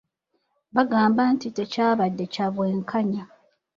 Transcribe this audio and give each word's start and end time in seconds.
Bagamba 0.75 1.21
nti 1.33 1.47
tekyabadde 1.57 2.25
kya 2.33 2.47
bwenkanya. 2.55 3.23